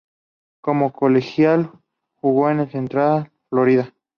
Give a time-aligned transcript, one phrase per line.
[0.63, 1.73] Como colegial
[2.21, 3.93] jugo en Central Florida.